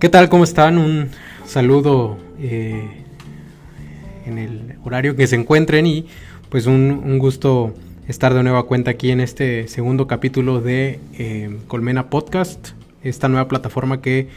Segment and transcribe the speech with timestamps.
[0.00, 0.28] ¿Qué tal?
[0.28, 0.78] ¿Cómo están?
[0.78, 1.08] Un
[1.44, 2.88] saludo eh,
[4.26, 6.06] en el horario que se encuentren y
[6.50, 7.74] pues un, gusto
[8.06, 12.68] estar de nueva cuenta aquí en este segundo capítulo de eh, Colmena Podcast,
[13.02, 14.28] esta nueva plataforma que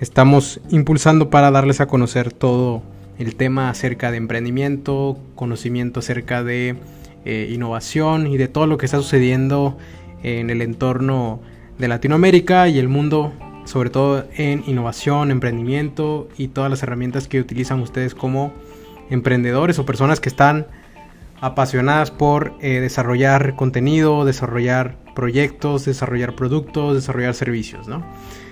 [0.00, 2.82] estamos impulsando para darles a conocer todo
[3.18, 6.76] el tema acerca de emprendimiento, conocimiento acerca de
[7.24, 9.78] eh, innovación y de todo lo que está sucediendo
[10.22, 11.40] en el entorno
[11.78, 13.32] de Latinoamérica y el mundo
[13.66, 18.52] sobre todo en innovación, emprendimiento y todas las herramientas que utilizan ustedes como
[19.10, 20.66] emprendedores o personas que están
[21.40, 28.04] apasionadas por eh, desarrollar contenido, desarrollar proyectos, desarrollar productos, desarrollar servicios, ¿no?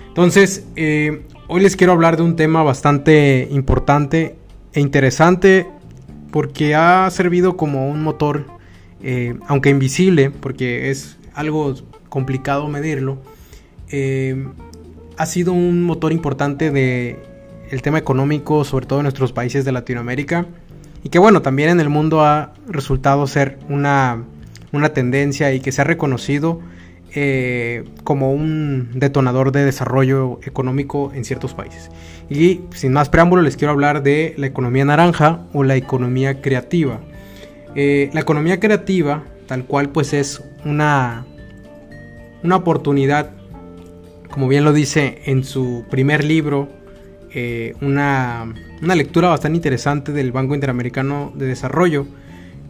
[0.08, 4.36] Entonces, eh, hoy les quiero hablar de un tema bastante importante
[4.72, 5.66] e interesante
[6.30, 8.46] porque ha servido como un motor,
[9.02, 11.74] eh, aunque invisible, porque es algo
[12.08, 13.18] complicado medirlo,
[15.16, 17.18] ha sido un motor importante de
[17.82, 20.46] tema económico, sobre todo en nuestros países de Latinoamérica,
[21.02, 24.24] y que bueno, también en el mundo ha resultado ser una,
[24.72, 26.60] una tendencia y que se ha reconocido
[27.14, 31.90] eh, como un detonador de desarrollo económico en ciertos países.
[32.30, 37.00] Y sin más preámbulo les quiero hablar de la economía naranja o la economía creativa.
[37.74, 41.26] Eh, la economía creativa, tal cual pues es una,
[42.42, 43.30] una oportunidad
[44.34, 46.68] como bien lo dice en su primer libro,
[47.32, 52.04] eh, una, lectura bastante interesante del Banco Interamericano de Desarrollo,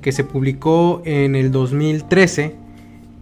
[0.03, 2.55] que se publicó en el 2013,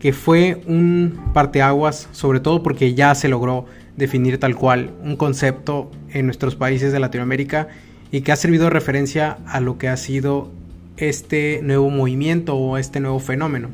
[0.00, 5.92] que fue un parteaguas, sobre todo porque ya se logró definir tal cual un concepto
[6.12, 7.68] en nuestros países de Latinoamérica
[8.10, 10.50] y que ha servido de referencia a lo que ha sido
[10.96, 13.68] este nuevo movimiento o este nuevo fenómeno.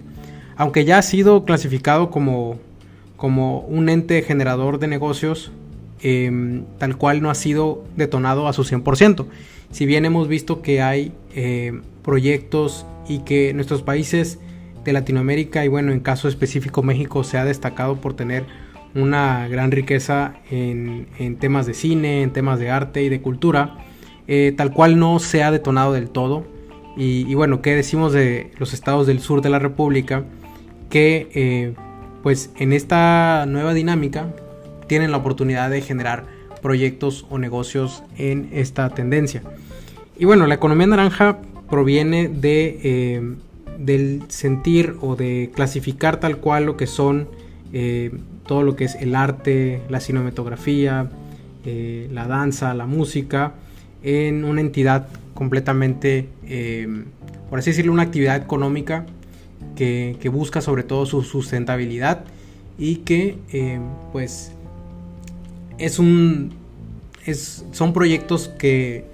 [0.56, 2.58] Aunque ya ha sido clasificado como
[3.18, 5.52] como un ente generador de negocios
[6.00, 9.26] em, tal cual no ha sido detonado a su 100%.
[9.72, 14.38] Si bien hemos visto que hay em, proyectos y que nuestros países
[14.84, 18.46] de Latinoamérica y bueno, en caso específico México se ha destacado por tener
[18.94, 21.08] una gran riqueza en,
[21.40, 23.78] temas de cine, en temas de arte y de cultura,
[24.28, 26.46] eh, tal cual no se ha detonado del todo.
[26.96, 30.24] Y, y, bueno, ¿qué decimos de los estados del sur de la República?
[30.88, 31.74] Que eh,
[32.22, 34.28] pues en esta nueva dinámica
[34.86, 36.24] tienen la oportunidad de generar
[36.60, 39.42] proyectos o negocios en esta tendencia.
[40.18, 41.38] Y bueno, la economía naranja
[41.70, 43.36] proviene de, eh,
[43.78, 47.28] del sentir o de clasificar tal cual lo que son
[47.72, 48.10] eh,
[48.46, 51.10] todo lo que es el arte, la cinematografía,
[51.64, 53.52] eh, la danza, la música,
[54.02, 56.28] en una entidad completamente,
[57.50, 59.06] por así decirlo, una actividad económica
[59.78, 62.24] que, busca sobre todo su sustentabilidad
[62.78, 63.78] y que eh,
[64.12, 64.52] pues
[65.78, 66.52] es un
[67.24, 69.04] es, son proyectos que,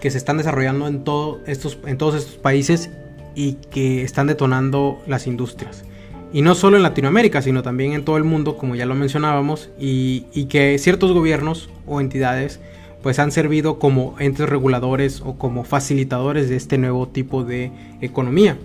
[0.00, 1.04] que, se están desarrollando en,
[1.46, 2.90] estos, en todos estos países
[3.36, 5.84] y que están detonando las industrias.
[6.32, 9.68] Y no solo en Latinoamérica, sino también en todo el mundo, como ya lo mencionábamos,
[9.78, 12.60] y, y que ciertos gobiernos o entidades
[13.02, 17.70] pues han servido como entes reguladores o como facilitadores de este nuevo tipo de
[18.00, 18.58] economía.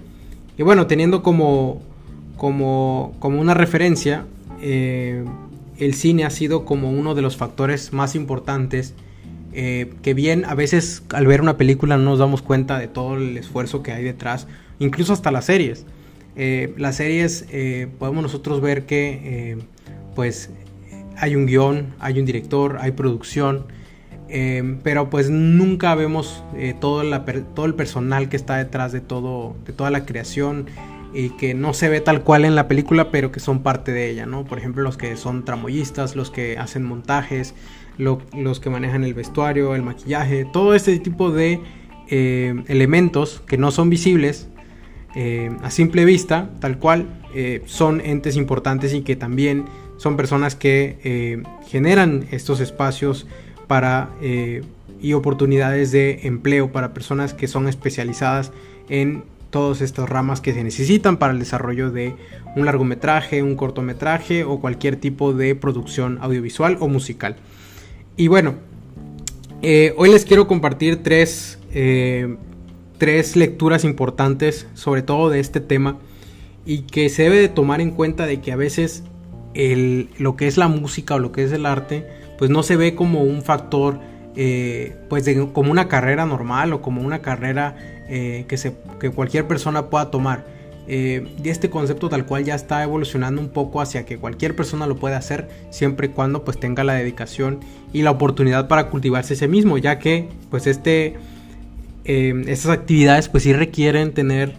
[0.58, 1.82] Y bueno, teniendo como,
[2.38, 4.26] como, como una referencia,
[4.62, 5.26] eh,
[5.78, 8.94] el cine ha sido como uno de los factores más importantes
[9.54, 13.16] eh, que bien a veces al ver una película no nos damos cuenta de todo
[13.16, 14.48] el esfuerzo que hay detrás,
[14.80, 15.86] incluso hasta las series.
[16.38, 17.46] Eh, las series
[17.98, 19.58] podemos nosotros ver que
[20.16, 20.50] pues
[21.18, 23.66] hay un guion, hay un director, hay producción,
[24.28, 27.04] Em, pero pues nunca vemos eh, todo,
[27.54, 30.66] todo, el personal que está detrás de, todo, de toda la creación
[31.14, 34.10] y que no se ve tal cual en la película, pero que son parte de
[34.10, 34.44] ella, ¿no?
[34.44, 37.54] Por ejemplo, los que son tramoyistas, los que hacen montajes,
[37.98, 41.62] los que manejan el vestuario, el maquillaje, todo este tipo de
[42.10, 44.50] eh, elementos que no son visibles
[45.16, 47.22] eh, a simple vista, tal cual,
[47.66, 49.66] son entes importantes y que también
[49.98, 53.28] son personas que generan estos espacios
[53.68, 54.64] para, eh,
[55.02, 58.52] y oportunidades de empleo para personas que son especializadas
[58.90, 62.16] en todas estas ramas que se necesitan para el desarrollo de
[62.56, 67.38] un largometraje, un cortometraje o cualquier tipo de producción audiovisual o musical.
[68.18, 68.56] Y bueno,
[69.62, 72.36] eh, hoy les quiero compartir tres, eh,
[72.98, 75.98] tres lecturas importantes sobre todo de este tema
[76.66, 79.04] y que se debe de tomar en cuenta de que a veces
[79.54, 82.06] el, lo que es la música o lo que es el arte
[82.38, 84.00] pues no se ve como un factor,
[84.36, 87.76] eh, pues como una carrera normal o como una carrera
[88.10, 90.46] eh, que, se, que cualquier persona pueda tomar.
[90.88, 94.86] eh, y este concepto tal cual ya está evolucionando un poco hacia que cualquier persona
[94.86, 97.62] lo pueda hacer siempre y cuando pues tenga la dedicación
[97.92, 101.16] y la oportunidad para cultivarse ese mismo ya que pues este
[102.04, 104.54] estas actividades pues sí requieren tener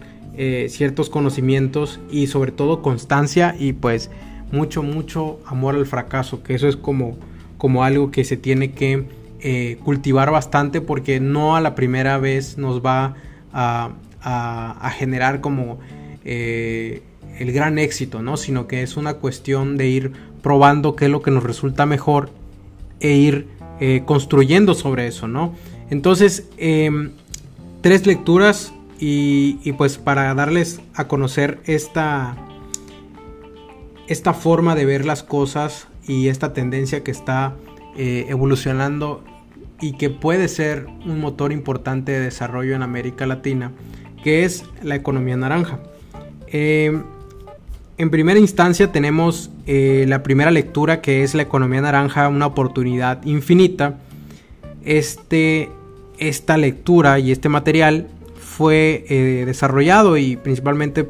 [0.67, 4.11] ciertos conocimientos y sobre todo constancia y pues
[4.51, 7.15] mucho mucho amor al fracaso que eso es como
[7.57, 9.05] como algo que se tiene que
[9.83, 13.15] cultivar bastante porque no a la primera vez nos va
[13.53, 13.91] a,
[14.97, 15.79] generar como
[16.25, 17.01] eh,
[17.39, 18.35] el gran éxito, ¿no?
[18.35, 20.11] Sino que es una cuestión de ir
[20.41, 22.29] probando qué es lo que nos resulta mejor
[22.99, 23.47] e ir
[23.79, 25.53] eh, construyendo sobre eso, ¿no?
[25.89, 27.11] Entonces, em,
[27.81, 32.35] tres lecturas y, pues para darles a conocer esta,
[34.07, 37.55] esta forma de ver las cosas y esta tendencia que está
[37.97, 39.23] eh, evolucionando
[39.79, 43.71] y que puede ser un motor importante de desarrollo en América Latina,
[44.23, 45.79] que es la economía naranja.
[46.47, 46.99] Eh,
[47.97, 53.23] en primera instancia tenemos eh, la primera lectura que es la economía naranja, una oportunidad
[53.25, 53.97] infinita.
[54.83, 55.69] Este,
[56.17, 58.07] esta lectura y este material
[58.39, 61.07] fue eh, desarrollado y principalmente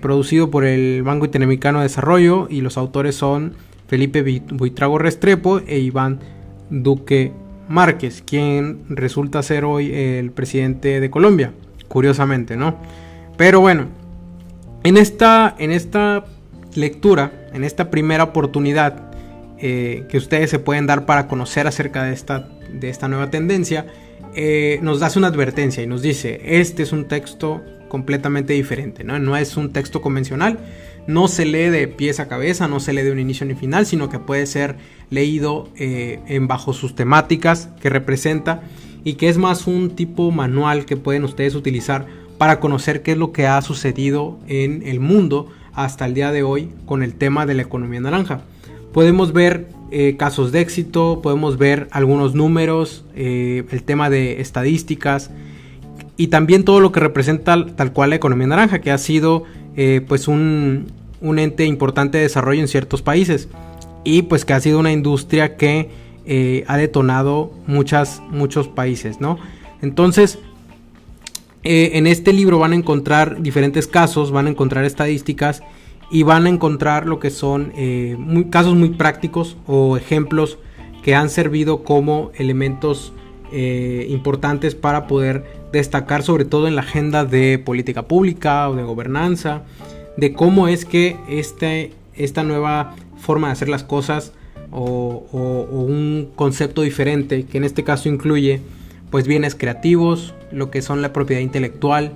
[0.00, 3.54] producido por el Banco Interamericano de Desarrollo y los autores son
[3.86, 6.20] Felipe Buitrago Restrepo e Iván
[6.70, 7.32] Duque
[7.68, 11.52] Márquez, quien resulta ser hoy el presidente de Colombia,
[11.88, 12.76] curiosamente, ¿no?
[13.36, 13.86] Pero bueno,
[14.84, 16.24] en esta, en esta
[16.74, 19.10] lectura, en esta primera oportunidad
[19.58, 23.86] eh, que ustedes se pueden dar para conocer acerca de esta, de esta nueva tendencia,
[24.34, 29.18] eh, nos da una advertencia y nos dice, este es un texto completamente diferente, ¿no?
[29.18, 30.58] no es un texto convencional,
[31.06, 33.86] no se lee de pies a cabeza, no se lee de un inicio ni final,
[33.86, 34.76] sino que puede ser
[35.10, 38.62] leído eh, en bajo sus temáticas que representa
[39.04, 42.06] y que es más un tipo manual que pueden ustedes utilizar
[42.38, 46.42] para conocer qué es lo que ha sucedido en el mundo hasta el día de
[46.42, 48.40] hoy con el tema de la economía naranja.
[48.92, 55.30] Podemos ver eh, casos de éxito, podemos ver algunos números, eh, el tema de estadísticas
[56.16, 59.44] y también todo lo que representa tal cual la economía naranja, que ha sido
[59.76, 60.86] eh, pues un,
[61.20, 63.48] un, ente importante de desarrollo en ciertos países
[64.04, 66.06] y pues que ha sido una industria que
[66.66, 69.38] ha detonado muchos países, ¿no?
[69.80, 70.40] Entonces,
[71.68, 75.64] eh, en este libro van a encontrar diferentes casos, van a encontrar estadísticas
[76.12, 78.16] y van a encontrar lo que son eh,
[78.50, 80.58] casos muy prácticos o ejemplos
[81.02, 83.12] que han servido como elementos
[83.50, 85.44] eh, importantes para poder
[85.76, 89.62] destacar sobre todo en la agenda de política pública o de gobernanza,
[90.16, 94.32] de cómo es que este, esta nueva forma de hacer las cosas
[94.70, 98.60] o un concepto diferente, que en este caso incluye
[99.10, 102.12] pues bienes creativos, lo que son la propiedad intelectual,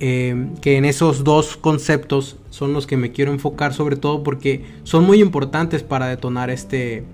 [0.00, 4.64] eh, que en esos dos conceptos son los que me quiero enfocar sobre todo porque
[4.82, 7.04] son muy importantes para detonar este,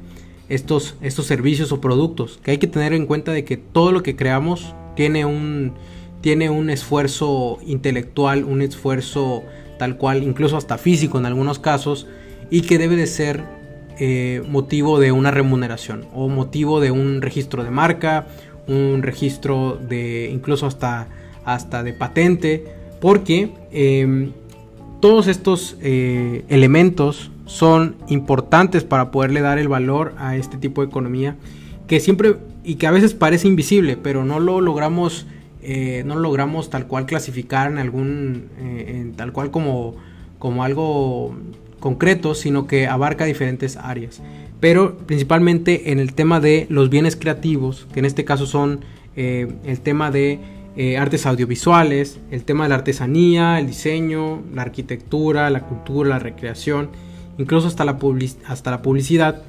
[0.48, 4.02] estos, estos servicios o productos, que hay que tener en cuenta de que todo lo
[4.02, 5.74] que creamos tiene un,
[6.20, 9.44] tiene un esfuerzo intelectual, un esfuerzo
[9.78, 12.06] tal cual, incluso hasta físico en algunos casos,
[12.50, 13.44] y que debe de ser
[13.98, 18.26] eh, motivo de una remuneración o motivo de un registro de marca
[18.70, 21.08] un registro de incluso hasta,
[21.44, 22.64] hasta de patente,
[23.00, 24.32] porque em,
[25.00, 30.88] todos estos eh, elementos son importantes para poderle dar el valor a este tipo de
[30.88, 31.36] economía
[31.90, 35.26] que siempre y que a veces parece invisible, pero no lo logramos,
[35.60, 39.96] eh, no lo logramos tal cual clasificar en algún, eh, en tal cual como,
[40.38, 41.34] como algo
[41.80, 44.22] concreto, sino que abarca diferentes áreas.
[44.60, 48.84] Pero principalmente en el tema de los bienes creativos, que en este caso son
[49.16, 50.38] eh, el tema de
[50.96, 56.90] artes audiovisuales, el tema de la artesanía, el diseño, la arquitectura, la cultura, la recreación,
[57.36, 57.98] incluso hasta la,
[58.46, 59.42] hasta la publicidad,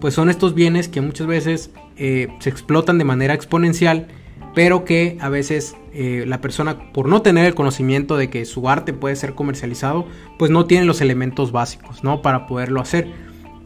[0.00, 4.08] pues son estos bienes que muchas veces eh, se explotan de manera exponencial,
[4.54, 8.92] pero que a veces la persona, por no tener el conocimiento de que su arte
[8.92, 10.06] puede ser comercializado,
[10.40, 12.20] pues no tiene los elementos básicos, ¿no?
[12.20, 13.12] Para poderlo hacer.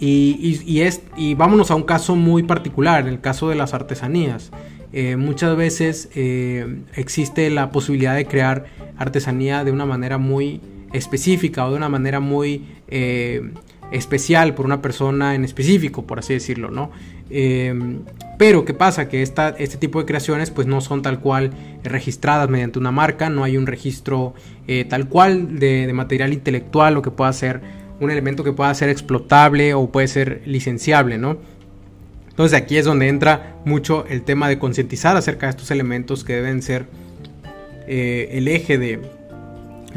[0.00, 4.50] Y, es, y vámonos a un caso muy particular, en el caso de las artesanías.
[4.92, 8.66] Eh, muchas veces eh, existe la posibilidad de crear
[8.96, 10.60] artesanía de una manera muy
[10.92, 13.52] específica o de una manera muy eh,
[13.90, 16.90] especial por una persona en específico, por así decirlo, ¿no?
[18.38, 19.08] Pero ¿qué pasa?
[19.08, 21.50] Que esta, este tipo de creaciones pues no son tal cual
[21.84, 24.34] registradas mediante una marca, no hay un registro
[24.88, 27.60] tal cual de, de material intelectual o que pueda ser
[28.00, 31.38] un elemento que pueda ser explotable o puede ser licenciable, ¿no?
[32.38, 36.34] Entonces aquí es donde entra mucho el tema de concientizar acerca de estos elementos que
[36.34, 36.86] deben ser
[37.88, 39.00] eh, el eje de,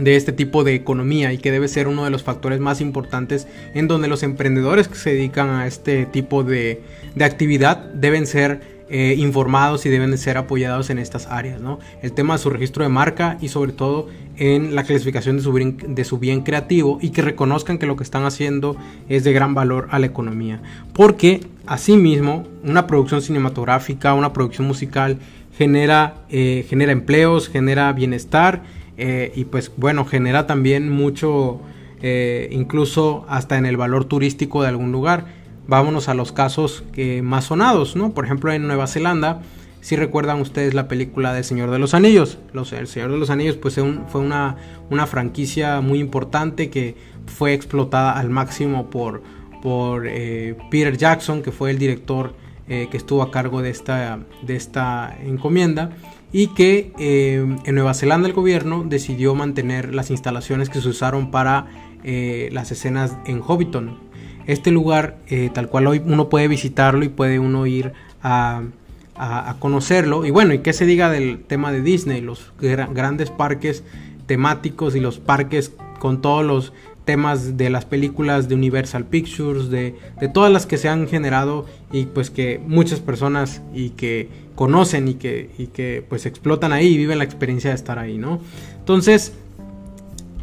[0.02, 3.48] de este tipo de economía y que debe ser uno de los factores más importantes
[3.74, 6.82] en donde los emprendedores que se dedican a este tipo de,
[7.16, 11.80] de actividad deben ser eh, informados y deben de ser apoyados en estas áreas, ¿no?
[12.02, 15.54] El tema de su registro de marca y sobre todo en la clasificación de su,
[15.54, 18.76] bien, de su bien creativo y que reconozcan que lo que están haciendo
[19.08, 20.62] es de gran valor a la economía.
[20.92, 25.20] Porque asimismo una producción cinematográfica, una producción musical
[25.58, 28.62] genera, eh, genera empleos, genera bienestar
[28.98, 31.62] eh, y pues bueno, genera también mucho,
[32.50, 37.46] incluso hasta en el valor turístico de algún lugar vámonos a los casos que más
[37.46, 38.14] sonados, ¿no?
[38.14, 39.42] Por ejemplo, en Nueva Zelanda,
[39.80, 42.38] si recuerdan ustedes la película de Señor de los Anillos.
[42.54, 44.58] Los, el Señor de los Anillos pues fue una,
[44.90, 46.96] una, franquicia muy importante que
[47.26, 49.24] fue explotada al máximo por,
[49.62, 52.34] por eh, Peter Jackson, que fue el director
[52.74, 55.92] eh, que estuvo a cargo de esta, de esta encomienda.
[56.32, 61.30] Y que eh, en Nueva Zelanda el gobierno decidió mantener las instalaciones que se usaron
[61.30, 61.68] para
[62.04, 64.00] las escenas en Hobbiton,
[64.48, 68.64] este lugar, eh, tal cual hoy uno puede visitarlo y puede uno ir a,
[69.60, 70.26] conocerlo.
[70.26, 73.84] Y bueno, y qué se diga del tema de Disney, los grandes parques
[74.26, 76.74] temáticos y los parques con todos los
[77.06, 81.66] temas de las películas de Universal Pictures, de, de, todas las que se han generado
[81.92, 86.88] y pues que muchas personas y que conocen y que, y que pues explotan ahí
[86.88, 88.40] y viven la experiencia de estar ahí, ¿no?
[88.78, 89.34] Entonces,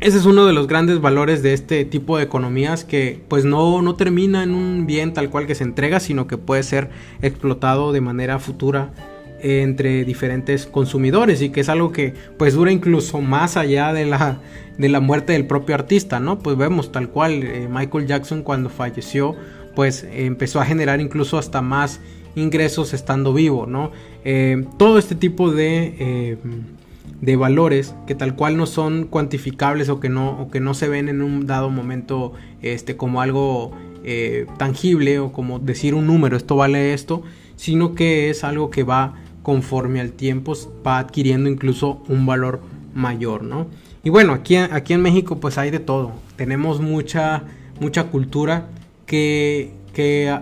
[0.01, 3.83] ese es uno de los grandes valores de este tipo de economías que pues no,
[3.83, 7.93] no termina en un bien tal cual que se entrega, sino que puede ser explotado
[7.93, 8.91] de manera futura
[9.41, 14.41] entre diferentes consumidores y que es algo que pues dura incluso más allá de la,
[14.79, 16.39] de la muerte del propio artista, ¿no?
[16.39, 19.37] Pues vemos tal cual eh, Michael Jackson cuando falleció
[19.75, 22.01] pues empezó a generar incluso hasta más
[22.35, 23.93] ingresos estando vivo, ¿no?
[24.25, 25.95] Eh, todo este tipo de...
[25.99, 26.37] Eh,
[27.21, 30.87] de valores que tal cual no son cuantificables o que no, o que no se
[30.87, 33.73] ven en un dado momento este, como algo
[34.57, 37.25] tangible o como decir un número, esto vale esto,
[37.57, 39.15] sino que es algo que va
[39.49, 40.53] conforme al tiempo,
[40.87, 42.61] va adquiriendo incluso un valor
[42.93, 43.67] mayor, ¿no?
[44.05, 47.45] Y bueno, aquí, aquí en México pues hay de todo, tenemos mucha,
[47.81, 48.69] mucha cultura
[49.07, 50.39] que, que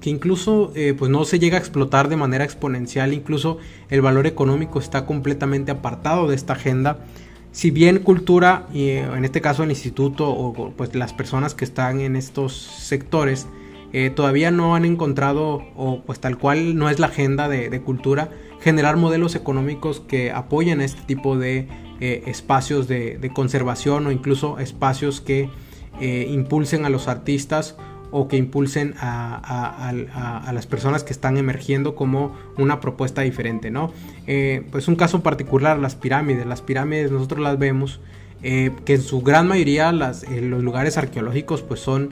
[0.00, 3.58] que incluso eh, pues no se llega a explotar de manera exponencial, incluso
[3.90, 7.00] el valor económico está completamente apartado de esta agenda.
[7.50, 11.64] Si bien cultura, y eh, en este caso el instituto o pues las personas que
[11.64, 13.48] están en estos sectores,
[13.92, 18.30] eh, todavía no han encontrado, o pues tal cual no es la agenda de, cultura,
[18.60, 21.68] generar modelos económicos que apoyen este tipo de
[22.00, 25.48] espacios de, conservación o incluso espacios que
[26.00, 27.76] impulsen a los artistas
[28.10, 29.92] o que impulsen a,
[30.52, 33.92] las personas que están emergiendo como una propuesta diferente, ¿no?
[34.26, 36.46] Eh, pues un caso particular, las pirámides.
[36.46, 38.00] Las pirámides nosotros las vemos
[38.42, 42.10] eh, que en su gran mayoría las, eh, los lugares arqueológicos pues son,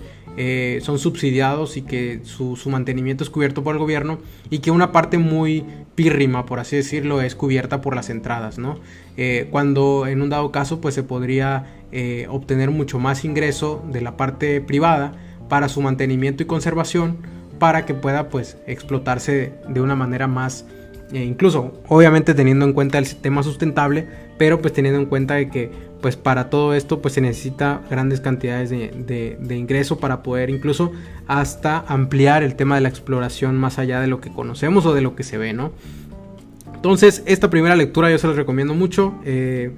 [0.83, 4.19] son subsidiados y que su, mantenimiento es cubierto por el gobierno
[4.51, 5.65] y que una parte muy
[5.95, 8.81] pírrima, por así decirlo, es cubierta por las entradas, ¿no?
[9.51, 11.67] cuando en un dado caso pues se podría
[12.29, 15.13] obtener mucho más ingreso de la parte privada
[15.49, 17.19] para su mantenimiento y conservación
[17.59, 20.67] para que pueda pues explotarse de una manera más
[21.15, 24.07] eh, incluso obviamente teniendo en cuenta el sistema sustentable
[24.37, 25.71] pero pues teniendo en cuenta de que
[26.03, 30.93] pues para todo esto pues se necesita grandes cantidades de, de, ingreso para poder incluso
[31.27, 35.01] hasta ampliar el tema de la exploración más allá de lo que conocemos o de
[35.01, 35.73] lo que se ve no
[36.85, 39.15] entonces esta primera lectura yo se los recomiendo mucho.
[39.25, 39.71] Eh,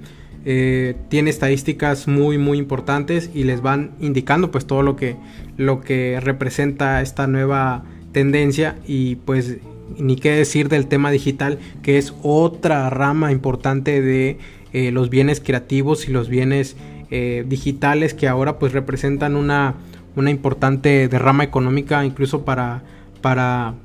[0.43, 5.15] eh, tiene estadísticas muy muy importantes y les van indicando pues todo lo que
[5.55, 9.55] lo que representa esta nueva tendencia y pues
[9.97, 14.37] ni qué decir del tema digital que es otra rama importante de
[14.73, 16.75] eh, los bienes creativos y los bienes
[17.09, 19.75] eh, digitales que ahora pues representan una,
[20.15, 22.83] una importante derrama económica incluso para,
[23.21, 23.75] para,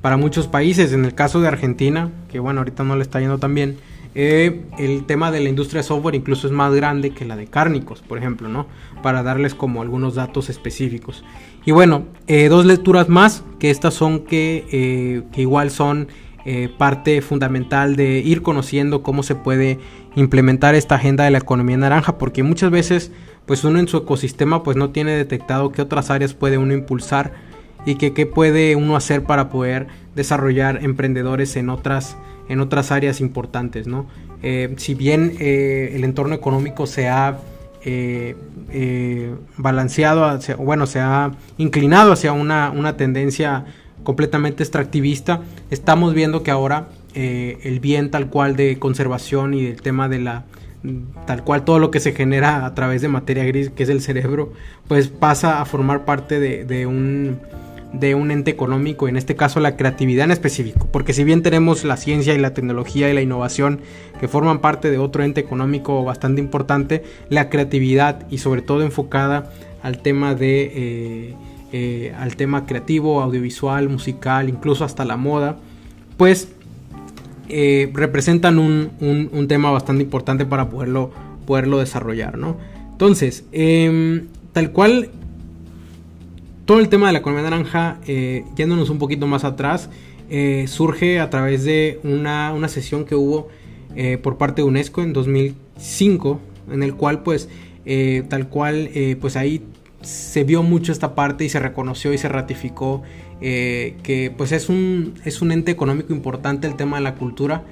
[0.00, 0.92] para muchos países.
[0.92, 3.76] En el caso de Argentina que bueno ahorita no le está yendo tan bien
[4.20, 7.46] eh, el tema de la industria de software incluso es más grande que la de
[7.46, 8.66] cárnicos, por ejemplo, ¿no?
[9.00, 11.22] Para darles como algunos datos específicos.
[11.64, 16.08] Y bueno, eh, dos lecturas más, que estas son que, eh, que igual son
[16.78, 19.78] parte fundamental de ir conociendo cómo se puede
[20.16, 23.12] implementar esta agenda de la economía naranja, porque muchas veces
[23.44, 27.34] pues uno en su ecosistema pues no tiene detectado qué otras áreas puede uno impulsar
[27.84, 32.16] y qué puede uno hacer para poder desarrollar emprendedores en otras
[32.48, 34.06] en otras áreas importantes, ¿no?
[34.42, 37.38] Eh, si bien eh, el entorno económico se ha
[37.84, 43.64] eh, balanceado, hacia, bueno, se ha inclinado hacia una, una, tendencia
[44.04, 45.40] completamente extractivista,
[45.70, 50.44] estamos viendo que ahora el bien tal cual de conservación y el tema de la,
[51.26, 54.00] tal cual todo lo que se genera a través de materia gris, que es el
[54.00, 54.52] cerebro,
[54.86, 57.38] pues pasa a formar parte de, un
[57.92, 61.84] de un ente económico, en este caso la creatividad en específico, porque si bien tenemos
[61.84, 63.80] la ciencia y la tecnología y la innovación
[64.20, 69.50] que forman parte de otro ente económico bastante importante, la creatividad y sobre todo enfocada
[69.82, 71.34] al tema de eh,
[71.70, 75.58] eh, al tema creativo, audiovisual, musical, incluso hasta la moda,
[76.16, 76.48] pues
[77.50, 81.10] eh, representan un, un, tema bastante importante para poderlo,
[81.46, 82.56] poderlo desarrollar, ¿no?
[82.92, 85.10] Entonces, em, tal cual,
[86.68, 89.90] todo el tema de la economía naranja, eh, yéndonos un poquito más atrás,
[90.30, 93.48] eh, surge a través de una, una sesión que hubo
[94.22, 97.48] por parte de UNESCO en 2005, en el cual pues
[98.28, 99.64] tal cual pues ahí
[100.02, 103.02] se vio mucho esta parte y se reconoció y se ratificó
[103.40, 107.64] eh, que pues es un, es un ente económico importante el tema de la cultura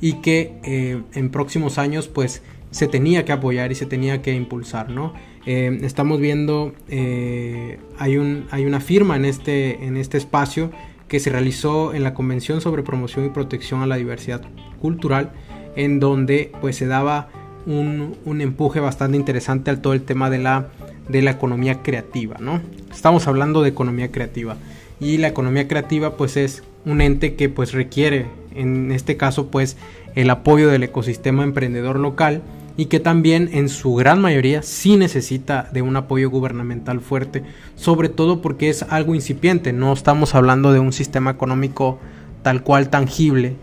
[0.00, 4.34] y que eh, en próximos años pues se tenía que apoyar y se tenía que
[4.34, 5.14] impulsar, ¿no?
[5.46, 10.70] Eh, estamos viendo, hay, un, hay una firma en este, en este espacio
[11.08, 14.42] que se realizó en la Convención sobre Promoción y Protección a la Diversidad
[14.80, 15.32] Cultural,
[15.76, 17.28] en donde pues se daba
[17.66, 20.68] un, un empuje bastante interesante al todo el tema de la,
[21.08, 22.60] de la economía creativa, ¿no?
[22.90, 24.56] Estamos hablando de economía creativa
[25.00, 29.76] y la economía creativa pues es un ente que pues requiere en este caso pues
[30.14, 32.42] el apoyo del ecosistema emprendedor local
[32.76, 37.44] y que también en su gran mayoría sí necesita de un apoyo gubernamental fuerte,
[37.76, 41.98] sobre todo porque es algo incipiente, no estamos hablando de un sistema económico
[42.42, 43.56] tal cual tangible,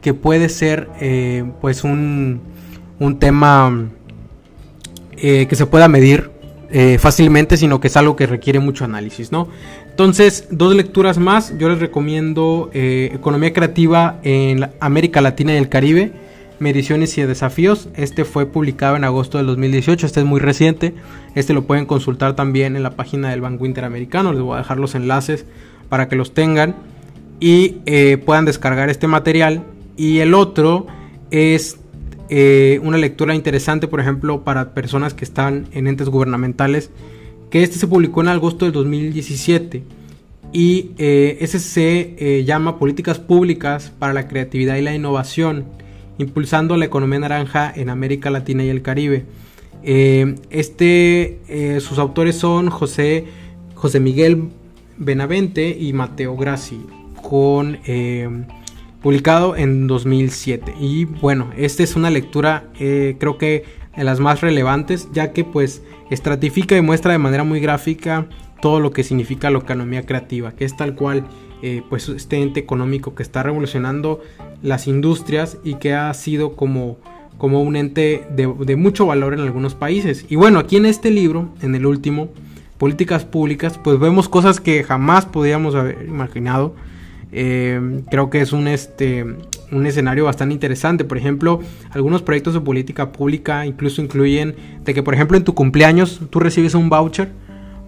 [0.00, 2.40] que puede ser eh, pues un,
[2.98, 3.88] un tema
[5.16, 6.30] eh, que se pueda medir
[6.70, 9.48] eh, fácilmente, sino que es algo que requiere mucho análisis, ¿no?
[9.88, 11.56] Entonces, dos lecturas más.
[11.58, 16.12] Yo les recomiendo Economía Creativa en América Latina y el Caribe,
[16.58, 17.88] Mediciones y Desafíos.
[17.96, 20.94] Este fue publicado en agosto del 2018, este es muy reciente.
[21.34, 24.32] Este lo pueden consultar también en la página del Banco Interamericano.
[24.32, 25.44] Les voy a dejar los enlaces
[25.88, 26.74] para que los tengan
[27.40, 29.64] y eh, puedan descargar este material.
[29.96, 30.86] Y el otro
[31.30, 31.78] es
[32.28, 36.90] eh, una lectura interesante, por ejemplo, para personas que están en entes gubernamentales,
[37.50, 39.82] que este se publicó en agosto del 2017
[40.52, 45.66] y eh, ese se llama Políticas Públicas para la Creatividad y la Innovación,
[46.18, 49.24] impulsando la economía naranja en América Latina y el Caribe.
[49.82, 53.24] este, sus autores son José,
[53.74, 54.48] José Miguel
[54.96, 56.80] Benavente y Mateo Grassi,
[57.22, 57.78] con
[59.06, 60.74] publicado en 2007.
[60.80, 63.62] Y bueno, esta es una lectura eh, creo que
[63.96, 68.26] de las más relevantes, ya que pues estratifica y muestra de manera muy gráfica
[68.60, 71.24] todo lo que significa la economía creativa, que es tal cual
[71.62, 74.20] eh, pues este ente económico que está revolucionando
[74.62, 76.98] las industrias y que ha sido como,
[77.38, 80.26] como un ente de, mucho valor en algunos países.
[80.28, 82.28] Y bueno, aquí en este libro, en el último,
[82.78, 86.74] Políticas Públicas, pues vemos cosas que jamás podíamos haber imaginado
[87.32, 89.24] eh, creo que es un, este,
[89.72, 91.04] un escenario bastante interesante.
[91.04, 95.54] Por ejemplo, algunos proyectos de política pública incluso incluyen de que, por ejemplo, en tu
[95.54, 97.30] cumpleaños tú recibes un voucher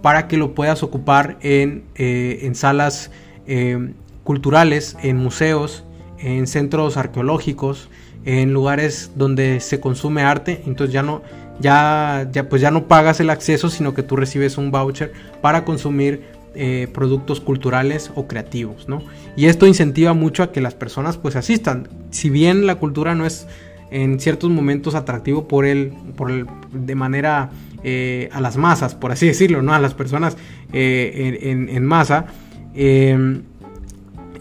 [0.01, 3.11] para que lo puedas ocupar en, eh, en salas
[3.47, 5.83] eh, culturales, en museos,
[6.19, 7.89] en centros arqueológicos,
[8.25, 10.61] en lugares donde se consume arte.
[10.65, 11.21] Entonces ya no,
[11.59, 15.65] ya, ya, pues ya no pagas el acceso, sino que tú recibes un voucher para
[15.65, 16.23] consumir
[16.55, 19.03] eh, productos culturales o creativos, ¿no?
[19.35, 21.87] Y esto incentiva mucho a que las personas pues asistan.
[22.09, 23.47] Si bien la cultura no es
[23.91, 27.49] en ciertos momentos atractivo por el, por el de manera
[27.83, 29.73] eh, a las masas, por así decirlo, ¿no?
[29.73, 30.37] A las personas
[30.73, 32.27] eh, en, masa.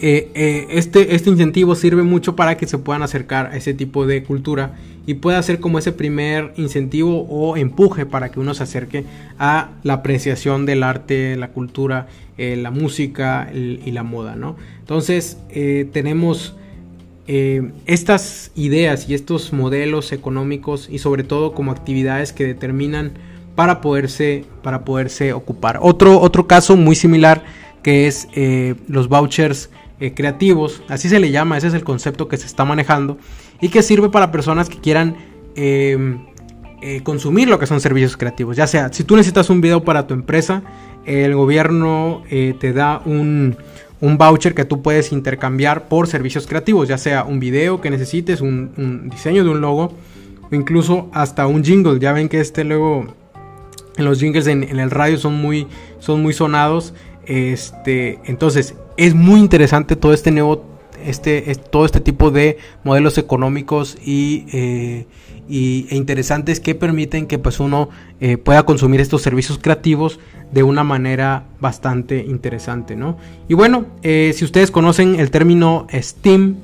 [0.00, 4.74] este, este incentivo sirve mucho para que se puedan acercar a ese tipo de cultura
[5.08, 9.06] y pueda ser como ese primer incentivo o empuje para que uno se acerque
[9.38, 14.56] a la apreciación del arte, la cultura, eh, la música y la moda, ¿no?
[14.80, 16.56] Entonces eh, tenemos
[17.28, 23.12] eh, estas ideas y estos modelos económicos y sobre todo como actividades que determinan
[23.54, 25.78] para poderse, para poderse ocupar.
[25.82, 27.44] Otro, otro caso muy similar
[27.82, 28.28] que es
[28.88, 29.70] los vouchers
[30.14, 33.18] creativos, así se le llama, ese es el concepto que se está manejando
[33.60, 35.16] y que sirve para personas que quieran
[35.54, 36.18] em,
[36.80, 38.56] eh, consumir lo que son servicios creativos.
[38.56, 40.62] Ya sea, si tú necesitas un video para tu empresa,
[41.04, 43.56] el gobierno eh, te da un,
[44.00, 49.08] voucher que tú puedes intercambiar por servicios creativos, ya sea un video que necesites, un,
[49.10, 49.92] diseño de un logo,
[50.50, 51.98] o incluso hasta un jingle.
[51.98, 53.06] Ya ven que este luego
[53.96, 55.66] en los jingles en, el radio son muy,
[55.98, 56.94] son muy sonados.
[57.26, 60.64] Este, entonces, es muy interesante todo este nuevo
[61.04, 65.06] este, todo este tipo de modelos económicos y,
[65.50, 67.88] e interesantes que permiten que pues uno
[68.44, 70.18] pueda consumir estos servicios creativos
[70.52, 73.16] de una manera bastante interesante, ¿no?
[73.48, 76.56] Y bueno, si ustedes conocen el término STEAM,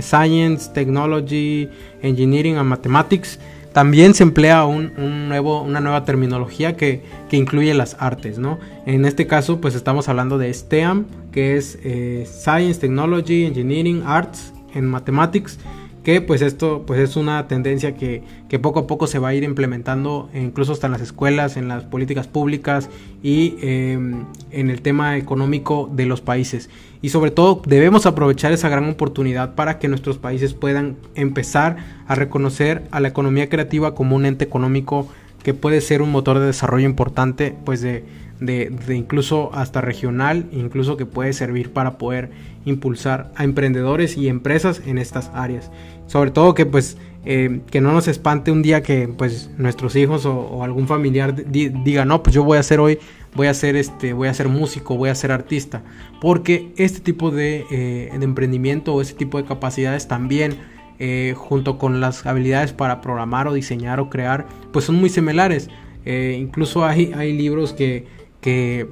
[0.00, 1.68] Science, Technology,
[2.02, 3.38] Engineering and Mathematics,
[3.74, 8.60] también se emplea un, nuevo, una nueva terminología que, incluye las artes, ¿no?
[8.86, 14.52] En este caso, pues estamos hablando de STEAM, que es eh, Science, Technology, Engineering, Arts
[14.76, 15.58] en Mathematics,
[16.04, 18.22] que pues esto pues es una tendencia que,
[18.62, 21.84] poco a poco se va a ir implementando incluso hasta en las escuelas, en las
[21.84, 22.88] políticas públicas
[23.22, 26.70] y em, en el tema económico de los países.
[27.02, 32.14] Y sobre todo debemos aprovechar esa gran oportunidad para que nuestros países puedan empezar a
[32.14, 35.08] reconocer a la economía creativa como un ente económico
[35.42, 38.04] que puede ser un motor de desarrollo importante pues de
[38.40, 42.30] de, incluso hasta regional, incluso que puede servir para poder
[42.64, 45.70] impulsar a emprendedores y empresas en estas áreas.
[46.06, 50.26] Sobre todo que pues eh, que no nos espante un día que pues nuestros hijos
[50.26, 52.98] o, algún familiar diga no pues yo voy a hacer hoy
[53.34, 55.82] voy a ser este voy a ser músico voy a ser artista
[56.20, 60.58] porque este tipo de, eh, emprendimiento o este tipo de capacidades también
[60.98, 65.70] eh, junto con las habilidades para programar o diseñar o crear pues son muy similares
[66.04, 68.04] incluso hay, hay libros que
[68.44, 68.86] que,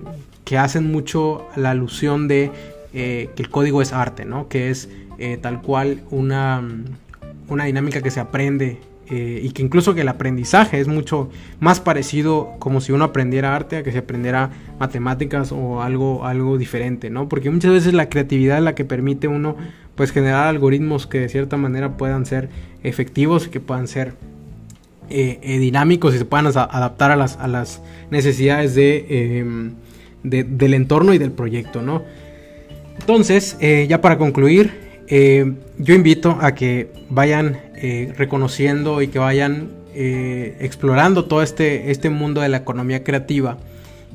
[0.58, 2.50] hacen mucho la alusión de
[2.92, 4.48] eh, que el código es arte, ¿no?
[4.48, 6.62] Que es eh, tal cual una,
[7.48, 11.80] una, dinámica que se aprende eh, y que incluso que el aprendizaje es mucho más
[11.80, 17.08] parecido como si uno aprendiera arte a que se aprendiera matemáticas o algo, algo diferente,
[17.08, 17.30] ¿no?
[17.30, 19.56] Porque muchas veces la creatividad es la que permite uno
[19.94, 22.50] pues generar algoritmos que de cierta manera puedan ser
[22.82, 24.14] efectivos y que puedan ser
[25.12, 29.72] eh, dinámicos y se puedan adaptar a las, a las necesidades em,
[30.22, 32.03] de, del entorno y del proyecto, ¿no?
[32.98, 34.72] Entonces, eh, ya para concluir,
[35.09, 37.59] eh, yo invito a que vayan
[38.16, 43.59] reconociendo y que vayan explorando todo este, este mundo de la economía creativa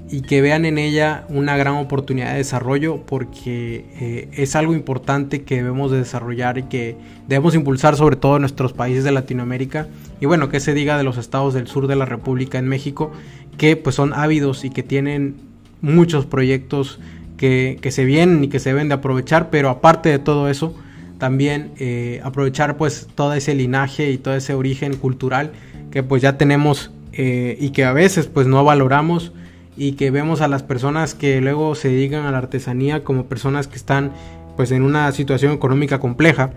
[0.10, 5.43] y que vean en ella una gran oportunidad de desarrollo porque eh, es algo importante
[5.43, 6.96] que debemos de desarrollar y que
[7.28, 9.88] debemos impulsar sobre todo en nuestros países de Latinoamérica
[10.22, 13.12] y bueno que se diga de los estados del sur de la República en México
[13.58, 15.36] que pues son ávidos y que tienen
[15.82, 17.00] muchos proyectos
[17.36, 20.74] que, se vienen y que se deben de aprovechar pero aparte de todo eso
[21.17, 25.52] también eh, aprovechar pues todo ese linaje y todo ese origen cultural
[25.91, 29.34] que pues ya tenemos eh, y que a veces pues no valoramos
[29.78, 33.68] y que vemos a las personas que luego se dedican a la artesanía como personas
[33.68, 34.12] que están
[34.56, 36.52] pues en una situación económica compleja.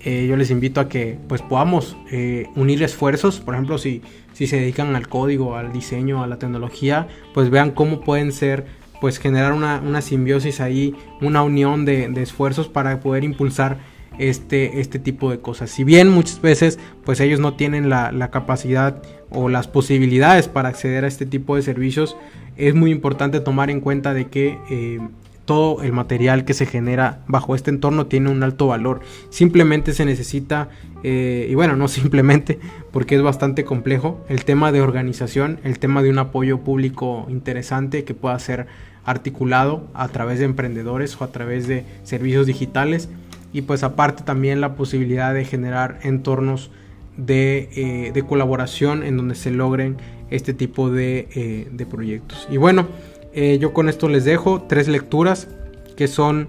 [0.00, 4.02] Eh, yo les invito a que pues podamos eh, unir esfuerzos, por ejemplo si,
[4.32, 8.66] si se dedican al código, al diseño, a la tecnología, pues vean cómo pueden ser
[9.00, 13.78] pues generar una, una simbiosis ahí, una unión de, de esfuerzos para poder impulsar
[14.18, 15.70] este, este tipo de cosas.
[15.70, 20.68] Si bien muchas veces pues ellos no tienen la, la, capacidad o las posibilidades para
[20.68, 22.16] acceder a este tipo de servicios,
[22.56, 25.00] es muy importante tomar en cuenta de que eh,
[25.46, 29.00] todo el material que se genera bajo este entorno tiene un alto valor.
[29.30, 30.68] Simplemente se necesita,
[31.02, 32.58] eh, y bueno, no simplemente,
[32.90, 38.04] porque es bastante complejo, el tema de organización, el tema de un apoyo público interesante
[38.04, 38.66] que pueda ser
[39.04, 43.08] articulado a través de emprendedores o a través de servicios digitales.
[43.52, 46.70] Y pues aparte también la posibilidad de generar entornos
[47.16, 49.96] de, eh, de colaboración en donde se logren
[50.30, 52.46] este tipo de, eh, proyectos.
[52.50, 52.86] Y bueno,
[53.32, 55.48] eh, yo con esto les dejo tres lecturas
[55.96, 56.48] que son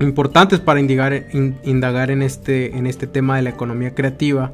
[0.00, 4.52] importantes para indagar, en, este, en este tema de la economía creativa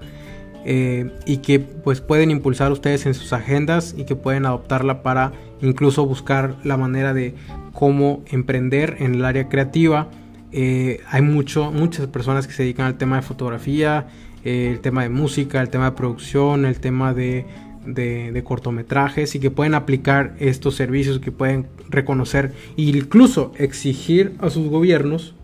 [0.63, 6.05] y que pues pueden impulsar ustedes en sus agendas y que pueden adoptarla para incluso
[6.05, 7.35] buscar la manera de
[7.73, 10.09] cómo emprender en el área creativa.
[10.53, 14.09] Hay mucho, muchas personas que se dedican al tema de fotografía,
[14.45, 17.47] el tema de música, el tema de producción, el tema de
[17.85, 24.51] de, cortometrajes y que pueden aplicar estos servicios, que pueden reconocer e incluso exigir a
[24.51, 25.35] sus gobiernos,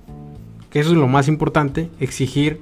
[0.70, 2.60] que eso es lo más importante, exigir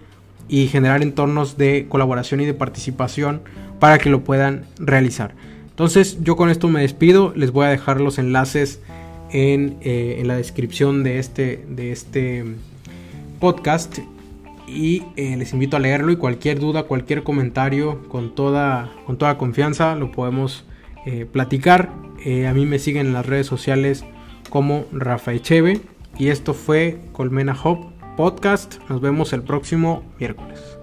[0.48, 3.42] y generar entornos de colaboración y de participación
[3.80, 5.34] para que lo puedan realizar.
[5.70, 8.80] Entonces yo con esto me despido, les voy a dejar los enlaces
[9.34, 12.44] en, eh, en la descripción de este, de este
[13.40, 13.98] podcast
[14.66, 19.36] y eh, les invito a leerlo y cualquier duda, cualquier comentario con toda, con toda
[19.36, 20.64] confianza lo podemos
[21.04, 21.90] eh, platicar.
[22.48, 24.02] A mí me siguen en las redes sociales
[24.48, 25.82] como Rafa Echeve
[26.16, 28.76] y esto fue Colmena Hop Podcast.
[28.88, 30.73] Nos vemos el próximo miércoles.